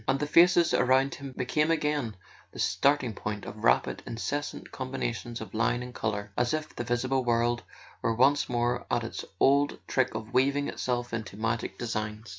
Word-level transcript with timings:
And 0.07 0.19
the 0.19 0.25
faces 0.25 0.73
around 0.73 1.13
him 1.13 1.33
became 1.33 1.69
again 1.69 2.15
the 2.51 2.57
starting 2.57 3.13
point 3.13 3.45
of 3.45 3.63
rapid 3.63 4.01
incessant 4.07 4.71
combina¬ 4.71 5.13
tions 5.13 5.41
of 5.41 5.53
line 5.53 5.83
and 5.83 5.93
colour, 5.93 6.31
as 6.35 6.55
if 6.55 6.75
the 6.75 6.83
visible 6.83 7.23
world 7.23 7.61
were 8.01 8.15
once 8.15 8.49
more 8.49 8.87
at 8.89 9.03
its 9.03 9.23
old 9.39 9.77
trick 9.87 10.15
of 10.15 10.33
weaving 10.33 10.67
itself 10.67 11.13
into 11.13 11.37
magic 11.37 11.77
designs. 11.77 12.29